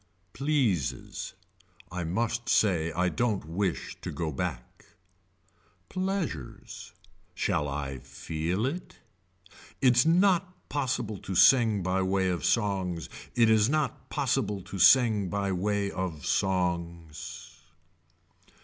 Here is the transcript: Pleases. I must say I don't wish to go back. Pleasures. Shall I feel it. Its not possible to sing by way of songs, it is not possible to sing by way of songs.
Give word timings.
Pleases. 0.33 1.33
I 1.91 2.03
must 2.03 2.49
say 2.49 2.91
I 2.91 3.07
don't 3.07 3.45
wish 3.45 3.95
to 4.01 4.09
go 4.09 4.31
back. 4.31 4.83
Pleasures. 5.89 6.93
Shall 7.35 7.67
I 7.67 7.99
feel 7.99 8.65
it. 8.65 8.97
Its 9.79 10.03
not 10.03 10.67
possible 10.69 11.19
to 11.19 11.35
sing 11.35 11.83
by 11.83 12.01
way 12.01 12.29
of 12.29 12.43
songs, 12.43 13.09
it 13.35 13.47
is 13.47 13.69
not 13.69 14.09
possible 14.09 14.63
to 14.63 14.79
sing 14.79 15.29
by 15.29 15.51
way 15.51 15.91
of 15.91 16.25
songs. 16.25 17.59